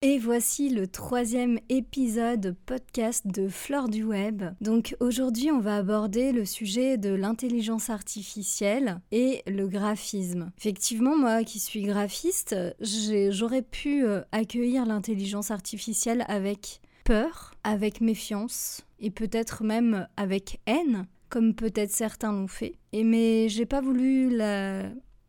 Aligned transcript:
Et 0.00 0.20
voici 0.20 0.68
le 0.68 0.86
troisième 0.86 1.58
épisode 1.68 2.54
podcast 2.66 3.26
de 3.26 3.48
Flore 3.48 3.88
du 3.88 4.04
Web. 4.04 4.44
Donc 4.60 4.94
aujourd'hui 5.00 5.50
on 5.50 5.58
va 5.58 5.74
aborder 5.74 6.30
le 6.30 6.44
sujet 6.44 6.96
de 6.98 7.12
l'intelligence 7.12 7.90
artificielle 7.90 9.00
et 9.10 9.42
le 9.48 9.66
graphisme. 9.66 10.52
Effectivement 10.56 11.16
moi 11.16 11.42
qui 11.42 11.58
suis 11.58 11.82
graphiste, 11.82 12.54
j'aurais 12.80 13.62
pu 13.62 14.06
euh, 14.06 14.20
accueillir 14.30 14.86
l'intelligence 14.86 15.50
artificielle 15.50 16.24
avec 16.28 16.80
peur, 17.02 17.54
avec 17.64 18.00
méfiance 18.00 18.82
et 19.00 19.10
peut-être 19.10 19.64
même 19.64 20.06
avec 20.16 20.60
haine, 20.66 21.08
comme 21.28 21.54
peut-être 21.54 21.90
certains 21.90 22.30
l'ont 22.30 22.46
fait. 22.46 22.76
Et 22.92 23.02
mais 23.02 23.48
j'ai 23.48 23.66
pas 23.66 23.80
voulu 23.80 24.30
la 24.30 24.84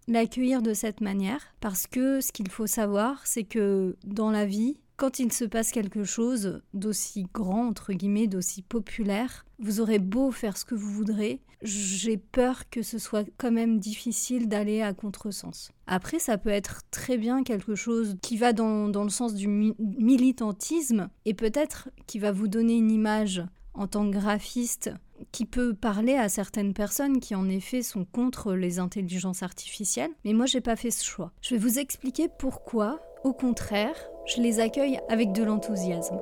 l'accueillir 0.10 0.62
de 0.62 0.74
cette 0.74 1.02
manière, 1.02 1.42
parce 1.62 1.88
que 1.88 2.20
ce 2.20 2.32
qu'il 2.32 2.50
faut 2.50 2.68
savoir, 2.68 3.26
c'est 3.26 3.44
que 3.44 3.96
dans 4.04 4.32
la 4.32 4.46
vie, 4.46 4.80
quand 4.98 5.20
il 5.20 5.32
se 5.32 5.46
passe 5.46 5.72
quelque 5.72 6.04
chose 6.04 6.62
d'aussi 6.74 7.28
grand, 7.34 7.68
entre 7.68 7.94
guillemets, 7.94 8.28
d'aussi 8.28 8.62
populaire, 8.62 9.46
vous 9.60 9.80
aurez 9.80 10.00
beau 10.00 10.32
faire 10.32 10.58
ce 10.58 10.66
que 10.66 10.76
vous 10.76 10.92
voudrez, 10.92 11.42
j'ai 11.62 12.18
peur 12.18 12.70
que 12.70 12.82
ce 12.82 12.98
soit 12.98 13.26
quand 13.38 13.52
même 13.52 13.80
difficile 13.80 14.50
d'aller 14.50 14.82
à 14.82 14.94
contresens. 14.94 15.72
Après, 15.88 16.20
ça 16.20 16.38
peut 16.38 16.50
être 16.50 16.82
très 16.92 17.18
bien 17.18 17.44
quelque 17.44 17.76
chose 17.76 18.18
qui 18.22 18.38
va 18.38 18.52
dans, 18.52 18.88
le 18.88 19.10
sens 19.10 19.34
du 19.34 19.48
militantisme 19.48 21.10
et 21.26 21.34
peut-être 21.34 21.90
qui 22.08 22.20
va 22.20 22.32
vous 22.32 22.48
donner 22.48 22.78
une 22.78 22.92
image 22.92 23.44
en 23.74 23.88
tant 23.88 24.06
que 24.06 24.18
graphiste 24.18 24.92
qui 25.32 25.46
peut 25.46 25.74
parler 25.74 26.16
à 26.16 26.30
certaines 26.30 26.74
personnes 26.74 27.20
qui 27.20 27.36
en 27.36 27.50
effet 27.50 27.82
sont 27.82 28.06
contre 28.06 28.54
les 28.54 28.80
intelligences 28.80 29.44
artificielles, 29.44 30.12
mais 30.26 30.34
moi 30.34 30.46
j'ai 30.46 30.62
pas 30.62 30.76
fait 30.76 30.92
ce 30.92 31.04
choix. 31.04 31.32
Je 31.42 31.56
vais 31.56 31.62
vous 31.62 31.80
expliquer 31.80 32.28
pourquoi, 32.28 33.00
au 33.24 33.34
contraire, 33.34 33.96
je 34.26 34.42
les 34.42 34.60
accueille 34.60 35.00
avec 35.10 35.32
de 35.32 35.44
l'enthousiasme. 35.44 36.20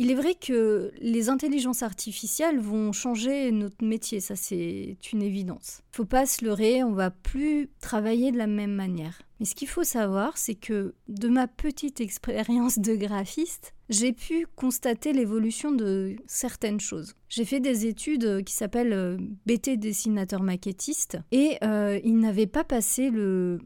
Il 0.00 0.12
est 0.12 0.14
vrai 0.14 0.34
que 0.34 0.92
les 1.00 1.28
intelligences 1.28 1.82
artificielles 1.82 2.60
vont 2.60 2.92
changer 2.92 3.50
notre 3.50 3.84
métier, 3.84 4.20
ça 4.20 4.36
c'est 4.36 4.96
une 5.12 5.22
évidence. 5.22 5.82
Faut 5.98 6.04
pas 6.04 6.26
se 6.26 6.44
leurrer, 6.44 6.84
on 6.84 6.92
va 6.92 7.10
plus 7.10 7.70
travailler 7.80 8.30
de 8.30 8.38
la 8.38 8.46
même 8.46 8.72
manière. 8.72 9.18
Mais 9.40 9.46
ce 9.46 9.56
qu'il 9.56 9.66
faut 9.66 9.82
savoir, 9.82 10.38
c'est 10.38 10.54
que 10.54 10.94
de 11.08 11.28
ma 11.28 11.48
petite 11.48 12.00
expérience 12.00 12.78
de 12.78 12.94
graphiste, 12.94 13.74
j'ai 13.88 14.12
pu 14.12 14.46
constater 14.54 15.12
l'évolution 15.12 15.72
de 15.72 16.14
certaines 16.26 16.78
choses. 16.78 17.14
J'ai 17.28 17.44
fait 17.44 17.58
des 17.58 17.86
études 17.86 18.44
qui 18.44 18.54
s'appellent 18.54 18.92
euh, 18.92 19.16
BT 19.46 19.76
dessinateur 19.76 20.42
maquettiste 20.42 21.18
et 21.32 21.56
euh, 21.64 21.98
ils 22.04 22.18
n'avaient 22.18 22.46
pas 22.46 22.64
passé 22.64 23.10
le, 23.10 23.58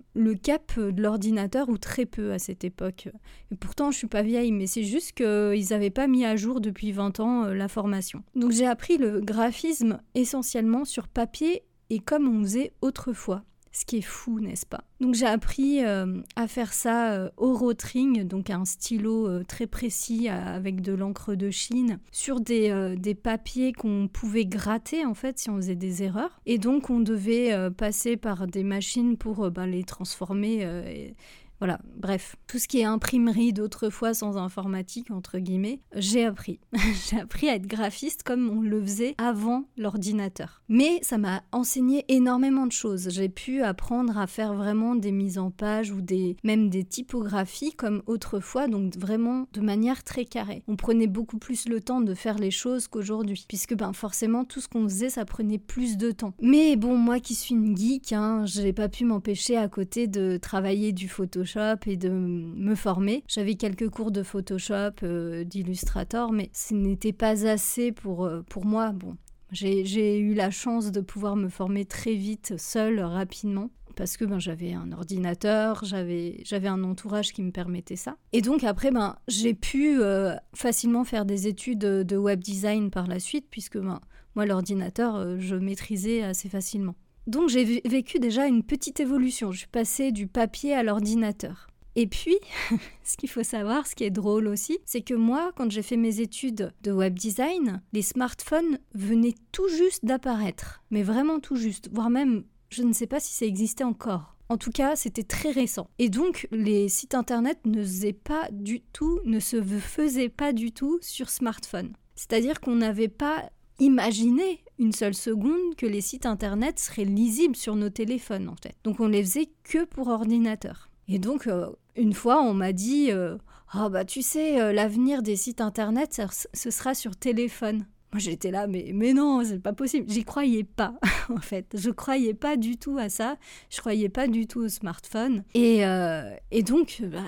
cap 0.42 0.78
de 0.78 1.02
l'ordinateur 1.02 1.68
ou 1.68 1.76
très 1.76 2.06
peu 2.06 2.32
à 2.32 2.38
cette 2.38 2.64
époque. 2.64 3.08
Et 3.50 3.56
pourtant, 3.56 3.90
je 3.90 3.98
suis 3.98 4.06
pas 4.06 4.22
vieille, 4.22 4.52
mais 4.52 4.66
c'est 4.66 4.84
juste 4.84 5.12
qu'ils 5.12 5.66
n'avaient 5.70 5.90
pas 5.90 6.06
mis 6.06 6.24
à 6.24 6.36
jour 6.36 6.62
depuis 6.62 6.92
20 6.92 7.20
ans 7.20 7.44
euh, 7.44 7.54
la 7.54 7.68
formation. 7.68 8.22
Donc 8.34 8.52
j'ai 8.52 8.66
appris 8.66 8.96
le 8.96 9.20
graphisme 9.20 10.00
essentiellement 10.14 10.86
sur 10.86 11.08
papier 11.08 11.64
et 11.92 11.98
comme 11.98 12.26
on 12.26 12.42
faisait 12.42 12.72
autrefois 12.80 13.44
ce 13.70 13.84
qui 13.86 13.98
est 13.98 14.02
fou, 14.02 14.40
n'est-ce 14.40 14.66
pas? 14.66 14.84
Donc 15.00 15.14
j'ai 15.14 15.26
appris 15.26 15.84
euh, 15.84 16.20
à 16.36 16.46
faire 16.46 16.72
ça 16.72 17.12
euh, 17.12 17.30
au 17.36 17.54
rotring, 17.54 18.24
donc 18.24 18.50
un 18.50 18.64
stylo 18.64 19.28
euh, 19.28 19.44
très 19.44 19.66
précis 19.66 20.28
avec 20.28 20.80
de 20.80 20.92
l'encre 20.92 21.34
de 21.34 21.50
Chine, 21.50 21.98
sur 22.12 22.40
des, 22.40 22.94
des 22.98 23.14
papiers 23.14 23.72
qu'on 23.72 24.08
pouvait 24.08 24.46
gratter 24.46 25.04
en 25.04 25.14
fait 25.14 25.38
si 25.38 25.50
on 25.50 25.56
faisait 25.56 25.74
des 25.74 26.02
erreurs. 26.02 26.40
Et 26.46 26.58
donc 26.58 26.88
on 26.88 27.00
devait 27.00 27.70
passer 27.70 28.16
par 28.16 28.46
des 28.46 28.62
machines 28.62 29.18
pour 29.18 29.50
ben, 29.50 29.66
les 29.66 29.84
transformer 29.84 31.14
voilà, 31.62 31.78
bref, 31.96 32.34
tout 32.48 32.58
ce 32.58 32.66
qui 32.66 32.80
est 32.80 32.84
imprimerie 32.84 33.52
d'autrefois 33.52 34.14
sans 34.14 34.36
informatique, 34.36 35.12
entre 35.12 35.38
guillemets, 35.38 35.78
j'ai 35.94 36.24
appris. 36.24 36.58
j'ai 37.08 37.20
appris 37.20 37.48
à 37.48 37.54
être 37.54 37.68
graphiste 37.68 38.24
comme 38.24 38.50
on 38.50 38.62
le 38.62 38.82
faisait 38.82 39.14
avant 39.16 39.66
l'ordinateur. 39.76 40.60
Mais 40.68 40.98
ça 41.02 41.18
m'a 41.18 41.44
enseigné 41.52 42.04
énormément 42.08 42.66
de 42.66 42.72
choses. 42.72 43.10
J'ai 43.10 43.28
pu 43.28 43.62
apprendre 43.62 44.18
à 44.18 44.26
faire 44.26 44.54
vraiment 44.54 44.96
des 44.96 45.12
mises 45.12 45.38
en 45.38 45.52
page 45.52 45.92
ou 45.92 46.00
des, 46.00 46.36
même 46.42 46.68
des 46.68 46.82
typographies 46.82 47.74
comme 47.74 48.02
autrefois, 48.06 48.66
donc 48.66 48.96
vraiment 48.96 49.46
de 49.52 49.60
manière 49.60 50.02
très 50.02 50.24
carrée. 50.24 50.64
On 50.66 50.74
prenait 50.74 51.06
beaucoup 51.06 51.38
plus 51.38 51.68
le 51.68 51.80
temps 51.80 52.00
de 52.00 52.14
faire 52.14 52.38
les 52.38 52.50
choses 52.50 52.88
qu'aujourd'hui, 52.88 53.44
puisque 53.46 53.76
ben 53.76 53.92
forcément 53.92 54.44
tout 54.44 54.60
ce 54.60 54.66
qu'on 54.66 54.88
faisait, 54.88 55.10
ça 55.10 55.24
prenait 55.24 55.58
plus 55.58 55.96
de 55.96 56.10
temps. 56.10 56.34
Mais 56.42 56.74
bon, 56.74 56.96
moi 56.96 57.20
qui 57.20 57.36
suis 57.36 57.54
une 57.54 57.76
geek, 57.76 58.12
hein, 58.12 58.46
j'ai 58.46 58.72
pas 58.72 58.88
pu 58.88 59.04
m'empêcher 59.04 59.56
à 59.56 59.68
côté 59.68 60.08
de 60.08 60.38
travailler 60.38 60.90
du 60.90 61.08
Photoshop 61.08 61.51
et 61.86 61.96
de 61.96 62.08
me 62.08 62.74
former. 62.74 63.24
J'avais 63.28 63.54
quelques 63.54 63.88
cours 63.88 64.10
de 64.10 64.22
Photoshop, 64.22 65.02
euh, 65.02 65.44
d'Illustrator, 65.44 66.32
mais 66.32 66.50
ce 66.52 66.74
n'était 66.74 67.12
pas 67.12 67.46
assez 67.46 67.92
pour, 67.92 68.24
euh, 68.24 68.42
pour 68.48 68.64
moi. 68.64 68.92
Bon, 68.92 69.16
j'ai 69.50 70.18
eu 70.18 70.34
la 70.34 70.50
chance 70.50 70.92
de 70.92 71.00
pouvoir 71.00 71.36
me 71.36 71.48
former 71.48 71.84
très 71.84 72.14
vite, 72.14 72.54
seule, 72.58 73.00
rapidement 73.00 73.70
parce 73.94 74.16
que 74.16 74.24
ben, 74.24 74.38
j'avais 74.38 74.72
un 74.72 74.90
ordinateur, 74.92 75.84
j'avais 75.84 76.66
un 76.66 76.82
entourage 76.82 77.34
qui 77.34 77.42
me 77.42 77.50
permettait 77.50 77.96
ça. 77.96 78.16
Et 78.32 78.40
donc 78.40 78.64
après, 78.64 78.90
ben, 78.90 79.16
j'ai 79.28 79.52
pu 79.52 80.00
euh, 80.00 80.34
facilement 80.54 81.04
faire 81.04 81.26
des 81.26 81.46
études 81.46 81.80
de 81.80 82.16
web 82.16 82.40
design 82.40 82.90
par 82.90 83.06
la 83.06 83.20
suite, 83.20 83.48
puisque 83.50 83.76
ben, 83.76 84.00
moi, 84.34 84.46
l'ordinateur, 84.46 85.38
je 85.38 85.56
maîtrisais 85.56 86.22
assez 86.22 86.48
facilement. 86.48 86.94
Donc 87.26 87.48
j'ai 87.48 87.80
vécu 87.84 88.18
déjà 88.18 88.46
une 88.46 88.62
petite 88.62 89.00
évolution. 89.00 89.52
Je 89.52 89.58
suis 89.58 89.68
passée 89.68 90.12
du 90.12 90.26
papier 90.26 90.74
à 90.74 90.82
l'ordinateur. 90.82 91.68
Et 91.94 92.06
puis, 92.06 92.38
ce 93.04 93.16
qu'il 93.16 93.28
faut 93.28 93.42
savoir, 93.42 93.86
ce 93.86 93.94
qui 93.94 94.04
est 94.04 94.10
drôle 94.10 94.48
aussi, 94.48 94.78
c'est 94.84 95.02
que 95.02 95.14
moi, 95.14 95.52
quand 95.56 95.70
j'ai 95.70 95.82
fait 95.82 95.96
mes 95.96 96.20
études 96.20 96.72
de 96.82 96.92
web 96.92 97.18
design, 97.18 97.82
les 97.92 98.02
smartphones 98.02 98.78
venaient 98.94 99.34
tout 99.52 99.68
juste 99.68 100.04
d'apparaître. 100.04 100.82
Mais 100.90 101.02
vraiment 101.02 101.38
tout 101.38 101.56
juste. 101.56 101.90
Voire 101.92 102.10
même, 102.10 102.44
je 102.70 102.82
ne 102.82 102.92
sais 102.92 103.06
pas 103.06 103.20
si 103.20 103.34
ça 103.34 103.46
existait 103.46 103.84
encore. 103.84 104.36
En 104.48 104.56
tout 104.58 104.70
cas, 104.70 104.96
c'était 104.96 105.22
très 105.22 105.50
récent. 105.50 105.88
Et 105.98 106.08
donc, 106.08 106.46
les 106.50 106.88
sites 106.88 107.14
internet 107.14 107.58
ne 107.64 107.82
faisaient 107.82 108.12
pas 108.12 108.48
du 108.50 108.80
tout, 108.80 109.20
ne 109.24 109.40
se 109.40 109.62
faisaient 109.62 110.28
pas 110.28 110.52
du 110.52 110.72
tout 110.72 110.98
sur 111.00 111.30
smartphone. 111.30 111.92
C'est-à-dire 112.16 112.60
qu'on 112.60 112.76
n'avait 112.76 113.08
pas 113.08 113.50
imaginé 113.82 114.60
une 114.78 114.92
seule 114.92 115.14
seconde 115.14 115.74
que 115.76 115.86
les 115.86 116.00
sites 116.00 116.26
internet 116.26 116.78
seraient 116.78 117.04
lisibles 117.04 117.56
sur 117.56 117.74
nos 117.74 117.90
téléphones 117.90 118.48
en 118.48 118.56
fait. 118.56 118.74
Donc 118.84 119.00
on 119.00 119.08
les 119.08 119.22
faisait 119.22 119.50
que 119.64 119.84
pour 119.84 120.08
ordinateur. 120.08 120.88
Et 121.08 121.18
donc 121.18 121.46
euh, 121.46 121.68
une 121.96 122.14
fois 122.14 122.42
on 122.42 122.54
m'a 122.54 122.72
dit 122.72 123.10
euh, 123.10 123.36
ah 123.72 123.88
bah 123.88 124.04
tu 124.04 124.22
sais 124.22 124.60
euh, 124.60 124.72
l'avenir 124.72 125.22
des 125.22 125.36
sites 125.36 125.60
internet 125.60 126.20
ce 126.52 126.70
sera 126.70 126.94
sur 126.94 127.16
téléphone. 127.16 127.86
Moi 128.12 128.20
j'étais 128.20 128.50
là, 128.50 128.66
mais, 128.66 128.92
mais 128.94 129.14
non, 129.14 129.42
c'est 129.44 129.58
pas 129.58 129.72
possible. 129.72 130.08
J'y 130.10 130.24
croyais 130.24 130.64
pas, 130.64 130.94
en 131.30 131.40
fait. 131.40 131.76
Je 131.78 131.90
croyais 131.90 132.34
pas 132.34 132.56
du 132.56 132.76
tout 132.76 132.98
à 132.98 133.08
ça. 133.08 133.36
Je 133.70 133.78
croyais 133.80 134.08
pas 134.08 134.26
du 134.26 134.46
tout 134.46 134.60
au 134.60 134.68
smartphone. 134.68 135.44
Et, 135.54 135.84
euh, 135.84 136.34
donc, 136.62 137.02
bah, 137.10 137.22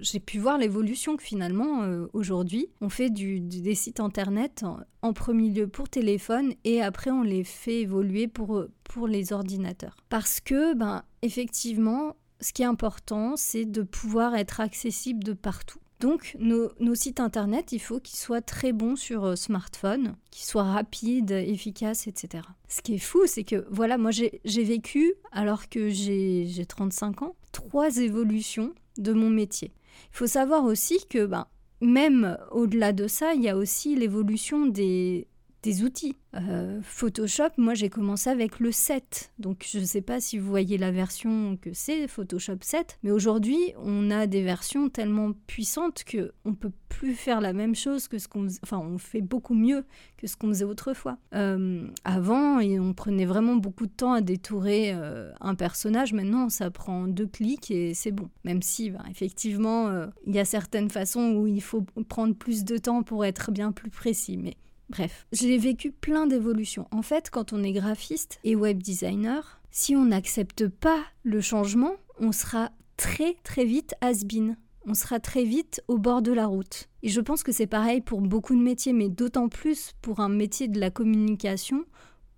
j'ai 0.00 0.20
pu 0.20 0.38
voir 0.38 0.58
l'évolution 0.58 1.16
que 1.16 1.22
finalement, 1.22 1.82
euh, 1.82 2.06
aujourd'hui, 2.12 2.68
on 2.80 2.88
fait 2.88 3.10
des 3.10 3.74
sites 3.74 4.00
internet 4.00 4.64
en, 5.02 5.12
premier 5.12 5.48
lieu 5.50 5.66
pour 5.66 5.88
téléphone 5.88 6.52
et 6.64 6.82
après 6.82 7.10
on 7.10 7.22
les 7.22 7.42
fait 7.42 7.80
évoluer 7.80 8.28
pour, 8.28 8.64
pour 8.84 9.08
les 9.08 9.32
ordinateurs. 9.32 9.96
Parce 10.10 10.38
que, 10.40 10.74
ben, 10.74 11.02
effectivement, 11.22 12.14
ce 12.40 12.52
qui 12.52 12.62
est 12.62 12.66
important, 12.66 13.34
c'est 13.36 13.64
de 13.64 13.82
pouvoir 13.82 14.36
être 14.36 14.60
accessible 14.60 15.24
de 15.24 15.32
partout. 15.32 15.80
Donc 16.00 16.36
nos, 16.38 16.94
sites 16.94 17.18
internet, 17.18 17.72
il 17.72 17.80
faut 17.80 17.98
qu'ils 17.98 18.18
soient 18.18 18.40
très 18.40 18.72
bons 18.72 18.94
sur 18.94 19.24
euh, 19.24 19.36
smartphone, 19.36 20.14
qu'ils 20.30 20.46
soient 20.46 20.62
rapides, 20.62 21.32
efficaces, 21.32 22.06
etc. 22.06 22.44
Ce 22.68 22.82
qui 22.82 22.94
est 22.94 22.98
fou, 22.98 23.22
c'est 23.26 23.42
que 23.42 23.66
voilà, 23.70 23.98
moi 23.98 24.12
j'ai 24.12 24.40
vécu, 24.64 25.14
alors 25.32 25.68
que 25.68 25.88
j'ai 25.88 26.66
35 26.68 27.22
ans, 27.22 27.36
trois 27.50 27.96
évolutions 27.96 28.72
de 28.96 29.12
mon 29.12 29.30
métier. 29.30 29.72
Il 30.12 30.16
faut 30.16 30.28
savoir 30.28 30.64
aussi 30.64 30.98
que 31.10 31.26
ben, 31.26 31.46
même 31.80 32.38
au-delà 32.52 32.92
de 32.92 33.08
ça, 33.08 33.34
il 33.34 33.42
y 33.42 33.48
a 33.48 33.56
aussi 33.56 33.96
l'évolution 33.96 34.66
des, 34.66 35.26
des 35.62 35.82
outils. 35.82 36.16
Euh, 36.34 36.80
Photoshop, 36.82 37.50
moi 37.56 37.74
j'ai 37.74 37.88
commencé 37.88 38.30
avec 38.30 38.60
le 38.60 38.70
7, 38.70 39.32
donc 39.38 39.66
je 39.68 39.78
ne 39.78 39.84
sais 39.84 40.02
pas 40.02 40.20
si 40.20 40.38
vous 40.38 40.48
voyez 40.48 40.78
la 40.78 40.90
version 40.90 41.56
que 41.56 41.70
c'est, 41.72 42.06
Photoshop 42.06 42.58
7, 42.60 42.98
mais 43.02 43.10
aujourd'hui 43.10 43.58
on 43.82 44.10
a 44.10 44.26
des 44.26 44.42
versions 44.42 44.88
tellement 44.88 45.32
puissantes 45.46 46.04
que 46.04 46.32
on 46.44 46.54
peut 46.54 46.70
plus 46.88 47.14
faire 47.14 47.40
la 47.40 47.52
même 47.52 47.74
chose 47.74 48.08
que 48.08 48.18
ce 48.18 48.28
qu'on, 48.28 48.46
enfin 48.62 48.78
on 48.78 48.98
fait 48.98 49.22
beaucoup 49.22 49.54
mieux 49.54 49.84
que 50.16 50.26
ce 50.26 50.36
qu'on 50.36 50.48
faisait 50.48 50.64
autrefois. 50.64 51.16
Euh, 51.34 51.88
avant, 52.04 52.60
on 52.60 52.92
prenait 52.92 53.26
vraiment 53.26 53.56
beaucoup 53.56 53.86
de 53.86 53.92
temps 53.92 54.12
à 54.12 54.20
détourer 54.20 54.92
euh, 54.94 55.32
un 55.40 55.54
personnage, 55.54 56.12
maintenant 56.12 56.50
ça 56.50 56.70
prend 56.70 57.08
deux 57.08 57.26
clics 57.26 57.70
et 57.70 57.94
c'est 57.94 58.12
bon. 58.12 58.28
Même 58.44 58.62
si 58.62 58.90
ben, 58.90 59.02
effectivement 59.10 59.90
il 60.26 60.34
y 60.34 60.38
a 60.38 60.44
certaines 60.44 60.90
façons 60.90 61.32
où 61.32 61.46
il 61.46 61.62
faut 61.62 61.84
prendre 62.08 62.34
plus 62.34 62.64
de 62.64 62.76
temps 62.76 63.02
pour 63.02 63.24
être 63.24 63.50
bien 63.50 63.72
plus 63.72 63.90
précis, 63.90 64.36
mais 64.36 64.54
Bref, 64.90 65.26
j'ai 65.32 65.58
vécu 65.58 65.90
plein 65.90 66.26
d'évolutions. 66.26 66.88
En 66.90 67.02
fait, 67.02 67.30
quand 67.30 67.52
on 67.52 67.62
est 67.62 67.72
graphiste 67.72 68.40
et 68.44 68.56
web 68.56 68.82
designer, 68.82 69.60
Si 69.70 69.94
on 69.94 70.06
n'accepte 70.06 70.66
pas 70.66 71.02
le 71.22 71.40
changement, 71.40 71.92
on 72.18 72.32
sera 72.32 72.70
très 72.96 73.36
très 73.44 73.64
vite 73.64 73.94
has-been. 74.00 74.56
On 74.86 74.94
sera 74.94 75.20
très 75.20 75.44
vite 75.44 75.82
au 75.86 75.98
bord 75.98 76.22
de 76.22 76.32
la 76.32 76.46
route. 76.46 76.88
Et 77.02 77.10
je 77.10 77.20
pense 77.20 77.42
que 77.42 77.52
c'est 77.52 77.66
pareil 77.66 78.00
pour 78.00 78.22
beaucoup 78.22 78.56
de 78.56 78.62
métiers, 78.62 78.94
mais 78.94 79.10
d'autant 79.10 79.48
plus 79.48 79.92
pour 80.00 80.20
un 80.20 80.30
métier 80.30 80.66
de 80.68 80.80
la 80.80 80.90
communication 80.90 81.84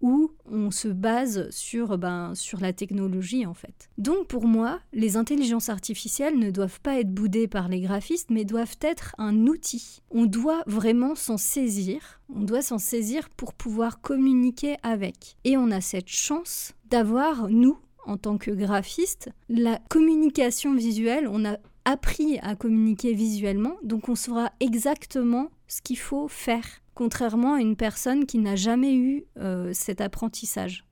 où 0.01 0.33
on 0.47 0.71
se 0.71 0.89
base 0.89 1.49
sur, 1.51 1.99
ben, 1.99 2.35
sur 2.35 2.61
la 2.61 2.73
technologie 2.73 3.47
en 3.47 3.55
fait. 3.55 3.91
Donc 3.99 4.27
pour 4.29 4.47
moi, 4.47 4.81
les 4.93 5.17
intelligences 5.17 5.69
artificielles 5.69 6.39
ne 6.39 6.51
doivent 6.51 6.81
pas 6.81 7.01
être 7.01 7.13
boudées 7.13 7.49
par 7.49 7.69
les 7.69 7.81
graphistes, 7.81 8.31
mais 8.31 8.45
doivent 8.45 8.79
être 8.81 9.15
un 9.19 9.47
outil. 9.47 10.03
On 10.11 10.27
doit 10.27 10.63
vraiment 10.67 11.15
s'en 11.15 11.37
saisir, 11.37 12.21
on 12.35 12.43
doit 12.43 12.63
s'en 12.63 12.79
saisir 12.79 13.29
pour 13.31 13.55
pouvoir 13.55 14.01
communiquer 14.01 14.77
avec. 14.83 15.37
Et 15.45 15.57
on 15.57 15.71
a 15.71 15.81
cette 15.81 16.09
chance 16.09 16.73
d'avoir, 16.89 17.49
nous, 17.49 17.79
en 18.07 18.17
tant 18.17 18.39
que 18.39 18.51
graphistes, 18.51 19.31
la 19.49 19.79
communication 19.89 20.75
visuelle, 20.75 21.29
on 21.29 21.45
a 21.45 21.59
appris 21.85 22.39
à 22.41 22.55
communiquer 22.57 23.15
visuellement, 23.15 23.77
donc 23.83 24.09
on 24.09 24.15
saura 24.15 24.53
exactement 24.61 25.51
ce 25.67 25.81
qu'il 25.83 25.99
faut 25.99 26.29
faire 26.29 26.67
contrairement 27.01 27.55
à 27.55 27.63
une 27.63 27.77
personne 27.77 28.27
qui 28.27 28.37
n'a 28.37 28.57
jamais 28.57 28.95
eu 28.95 29.25
euh, 29.39 29.71
cet 29.73 30.03
apprentissage. 30.03 30.85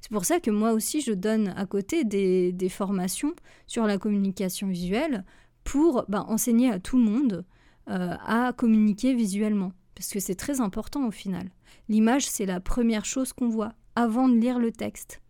C'est 0.00 0.10
pour 0.10 0.24
ça 0.24 0.40
que 0.40 0.50
moi 0.50 0.72
aussi, 0.72 1.02
je 1.02 1.12
donne 1.12 1.54
à 1.56 1.66
côté 1.66 2.02
des, 2.02 2.68
formations 2.68 3.32
sur 3.68 3.86
la 3.86 3.96
communication 3.96 4.66
visuelle 4.66 5.24
pour 5.62 6.04
ben, 6.08 6.24
enseigner 6.26 6.68
à 6.68 6.80
tout 6.80 6.96
le 6.96 7.04
monde 7.04 7.44
euh, 7.88 8.16
à 8.26 8.52
communiquer 8.56 9.14
visuellement. 9.14 9.70
Parce 9.94 10.08
que 10.08 10.18
c'est 10.18 10.34
très 10.34 10.60
important 10.60 11.06
au 11.06 11.12
final. 11.12 11.48
L'image, 11.88 12.26
c'est 12.26 12.44
la 12.44 12.58
première 12.58 13.04
chose 13.04 13.32
qu'on 13.32 13.48
voit 13.48 13.72
avant 13.94 14.28
de 14.28 14.34
lire 14.34 14.58
le 14.58 14.72
texte. 14.72 15.22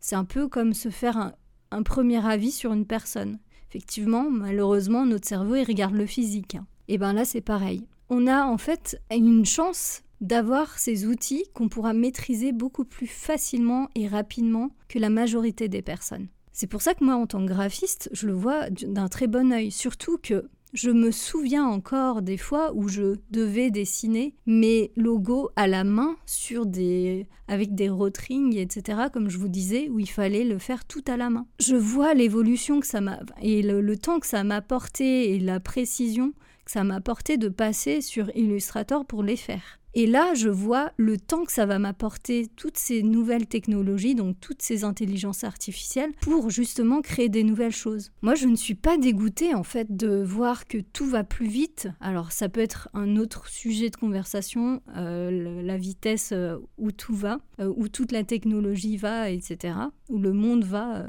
C'est 0.00 0.16
un 0.16 0.24
peu 0.24 0.48
comme 0.48 0.72
se 0.72 0.88
faire 0.88 1.18
un, 1.18 1.34
un, 1.72 1.82
premier 1.82 2.26
avis 2.26 2.52
sur 2.52 2.72
une 2.72 2.86
personne. 2.86 3.38
Effectivement, 3.68 4.30
malheureusement, 4.30 5.04
notre 5.04 5.28
cerveau, 5.28 5.56
il 5.56 5.64
regarde 5.64 5.94
le 5.94 6.06
physique. 6.06 6.54
Hein. 6.54 6.66
Et 6.88 6.96
bien 6.96 7.12
là, 7.12 7.26
c'est 7.26 7.42
pareil 7.42 7.86
on 8.10 8.26
a 8.26 8.44
en 8.44 8.58
fait 8.58 9.00
une 9.10 9.44
chance 9.44 10.02
d'avoir 10.20 10.78
ces 10.78 11.06
outils 11.06 11.44
qu'on 11.54 11.68
pourra 11.68 11.92
maîtriser 11.92 12.52
beaucoup 12.52 12.84
plus 12.84 13.06
facilement 13.06 13.88
et 13.94 14.08
rapidement 14.08 14.70
que 14.88 14.98
la 14.98 15.10
majorité 15.10 15.68
des 15.68 15.82
personnes. 15.82 16.28
C'est 16.52 16.68
pour 16.68 16.82
ça 16.82 16.94
que 16.94 17.04
moi, 17.04 17.16
en 17.16 17.26
tant 17.26 17.40
que 17.40 17.52
graphiste, 17.52 18.08
je 18.12 18.26
le 18.26 18.32
vois 18.32 18.70
d'un 18.70 19.08
très 19.08 19.26
bon 19.26 19.52
œil, 19.52 19.70
surtout 19.70 20.18
que 20.18 20.48
je 20.72 20.90
me 20.90 21.10
souviens 21.10 21.64
encore 21.64 22.20
des 22.20 22.36
fois 22.36 22.72
où 22.74 22.88
je 22.88 23.16
devais 23.30 23.70
dessiner 23.70 24.34
mes 24.46 24.92
logos 24.96 25.50
à 25.56 25.68
la 25.68 25.84
main 25.84 26.16
sur 26.26 26.66
des 26.66 27.28
avec 27.46 27.76
des 27.76 27.88
rotrings 27.88 28.56
etc 28.56 29.02
comme 29.12 29.30
je 29.30 29.38
vous 29.38 29.48
disais 29.48 29.88
où 29.88 30.00
il 30.00 30.10
fallait 30.10 30.42
le 30.42 30.58
faire 30.58 30.84
tout 30.84 31.04
à 31.06 31.16
la 31.16 31.30
main. 31.30 31.46
Je 31.60 31.76
vois 31.76 32.12
l'évolution 32.14 32.80
que 32.80 32.88
ça 32.88 33.00
m'a 33.00 33.20
et 33.40 33.62
le 33.62 33.96
temps 33.96 34.18
que 34.18 34.26
ça 34.26 34.42
m'a 34.42 34.56
apporté 34.56 35.34
et 35.34 35.38
la 35.38 35.60
précision 35.60 36.32
ça 36.66 36.84
m'a 36.84 36.96
apporté 36.96 37.36
de 37.36 37.48
passer 37.48 38.00
sur 38.00 38.34
Illustrator 38.36 39.04
pour 39.04 39.22
les 39.22 39.36
faire. 39.36 39.78
Et 39.96 40.08
là, 40.08 40.34
je 40.34 40.48
vois 40.48 40.90
le 40.96 41.16
temps 41.16 41.44
que 41.44 41.52
ça 41.52 41.66
va 41.66 41.78
m'apporter 41.78 42.48
toutes 42.56 42.78
ces 42.78 43.04
nouvelles 43.04 43.46
technologies, 43.46 44.16
donc 44.16 44.36
toutes 44.40 44.60
ces 44.60 44.82
intelligences 44.82 45.44
artificielles, 45.44 46.10
pour 46.20 46.50
justement 46.50 47.00
créer 47.00 47.28
des 47.28 47.44
nouvelles 47.44 47.72
choses. 47.72 48.10
Moi, 48.20 48.34
je 48.34 48.48
ne 48.48 48.56
suis 48.56 48.74
pas 48.74 48.98
dégoûtée 48.98 49.54
en 49.54 49.62
fait 49.62 49.96
de 49.96 50.20
voir 50.20 50.66
que 50.66 50.78
tout 50.78 51.06
va 51.06 51.22
plus 51.22 51.46
vite. 51.46 51.88
Alors, 52.00 52.32
ça 52.32 52.48
peut 52.48 52.60
être 52.60 52.88
un 52.92 53.16
autre 53.16 53.46
sujet 53.48 53.88
de 53.88 53.96
conversation, 53.96 54.82
euh, 54.96 55.62
la 55.62 55.76
vitesse 55.76 56.30
euh, 56.32 56.56
où 56.76 56.90
tout 56.90 57.14
va, 57.14 57.38
euh, 57.60 57.72
où 57.76 57.86
toute 57.86 58.10
la 58.10 58.24
technologie 58.24 58.96
va, 58.96 59.30
etc., 59.30 59.74
où 60.08 60.18
le 60.18 60.32
monde 60.32 60.64
va. 60.64 61.06